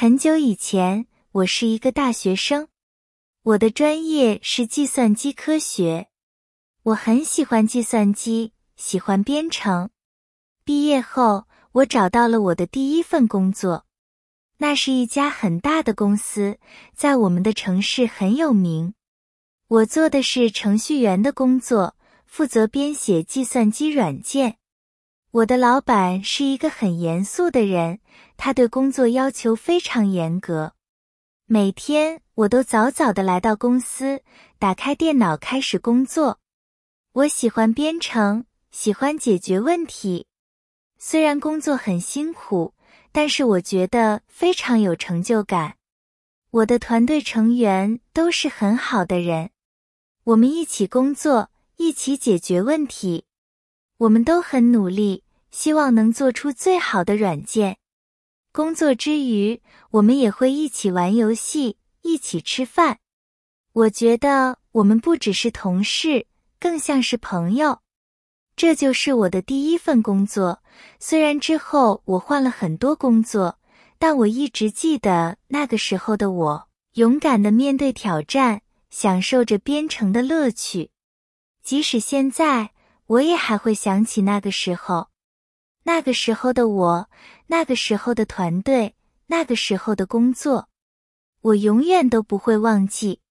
[0.00, 2.68] 很久以前，我是一个大学生，
[3.42, 6.06] 我的专业是计算机科学。
[6.84, 9.90] 我很喜欢计算机，喜欢编程。
[10.64, 13.86] 毕业后，我找到了我的第一份工作，
[14.58, 16.58] 那是一家很大的公司，
[16.94, 18.94] 在我们的城市很有名。
[19.66, 24.58] 我做的是程序员的工作，负责编写计算机软件。
[25.30, 28.00] 我的老板是一个很严肃的人，
[28.38, 30.72] 他对工作要求非常严格。
[31.44, 34.22] 每天我都早早的来到公司，
[34.58, 36.40] 打开电脑开始工作。
[37.12, 40.26] 我喜欢编程，喜欢解决问题。
[40.98, 42.72] 虽然工作很辛苦，
[43.12, 45.76] 但是我觉得非常有成就感。
[46.50, 49.50] 我的团队成员都是很好的人。
[50.24, 53.26] 我们一起工作，一起解决问题。
[53.98, 57.76] 我们都很努力，希望能做出最好的软件。
[58.52, 62.98] 工作之余，我们也会一起玩游戏，一起吃饭。
[63.72, 66.26] 我觉得我们不只是同事，
[66.58, 67.80] 更像是朋友。
[68.56, 70.62] 这就是我的第一份工作。
[70.98, 73.58] 虽然之后我换了很多工作，
[73.98, 78.62] 但我一直记得那个时候的我，勇敢的面对挑战。
[78.90, 80.90] 享受着编程的乐趣，
[81.62, 82.70] 即使现在，
[83.08, 85.08] 我也还会想起那个时候，
[85.84, 87.10] 那个时候的我，
[87.46, 88.94] 那个时候的团队，
[89.28, 90.68] 那个时候的工作，
[91.40, 93.22] 我永远都不会忘记。